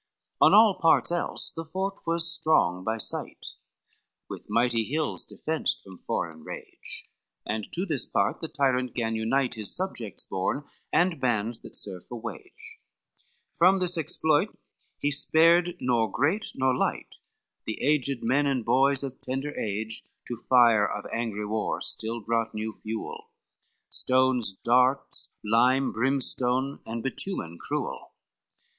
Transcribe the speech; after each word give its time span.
XXVI 0.41 0.45
On 0.47 0.53
all 0.55 0.79
parts 0.81 1.11
else 1.11 1.51
the 1.51 1.63
fort 1.63 1.93
was 2.07 2.33
strong 2.33 2.83
by 2.83 2.97
site, 2.97 3.45
With 4.27 4.49
mighty 4.49 4.83
hills 4.85 5.27
defenced 5.27 5.83
from 5.83 5.99
foreign 5.99 6.43
rage, 6.43 7.07
And 7.45 7.71
to 7.73 7.85
this 7.85 8.07
part 8.07 8.41
the 8.41 8.47
tyrant 8.47 8.95
gan 8.95 9.13
unite 9.15 9.53
His 9.53 9.75
subjects 9.75 10.25
born 10.25 10.67
and 10.91 11.21
bands 11.21 11.59
that 11.61 11.75
serve 11.75 12.07
for 12.07 12.19
wage, 12.19 12.81
From 13.55 13.77
this 13.77 13.95
exploit 13.95 14.57
he 14.97 15.11
spared 15.11 15.77
nor 15.79 16.09
great 16.11 16.53
nor 16.55 16.75
lite, 16.75 17.17
The 17.67 17.79
aged 17.83 18.23
men, 18.23 18.47
and 18.47 18.65
boys 18.65 19.03
of 19.03 19.21
tender 19.21 19.55
age, 19.55 20.01
To 20.29 20.35
fire 20.35 20.87
of 20.89 21.05
angry 21.13 21.45
war 21.45 21.79
still 21.79 22.21
brought 22.21 22.55
new 22.55 22.73
fuel, 22.73 23.29
Stones, 23.91 24.51
darts, 24.53 25.35
lime, 25.45 25.91
brimstone 25.91 26.79
and 26.87 27.03
bitumen 27.03 27.59
cruel. 27.61 28.13